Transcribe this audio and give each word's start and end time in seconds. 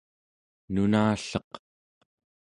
nunalleq 0.73 1.51